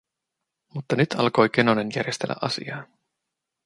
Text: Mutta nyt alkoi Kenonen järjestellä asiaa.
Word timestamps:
Mutta 0.73 0.95
nyt 0.95 1.13
alkoi 1.17 1.49
Kenonen 1.49 1.89
järjestellä 1.95 2.35
asiaa. 2.41 2.85